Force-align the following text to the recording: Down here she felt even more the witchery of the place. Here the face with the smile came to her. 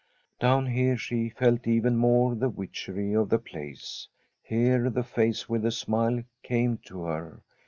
Down 0.39 0.65
here 0.65 0.97
she 0.97 1.29
felt 1.29 1.67
even 1.67 1.95
more 1.95 2.33
the 2.33 2.49
witchery 2.49 3.13
of 3.13 3.29
the 3.29 3.37
place. 3.37 4.07
Here 4.41 4.89
the 4.89 5.03
face 5.03 5.47
with 5.47 5.61
the 5.61 5.69
smile 5.69 6.23
came 6.41 6.79
to 6.87 7.03
her. 7.03 7.41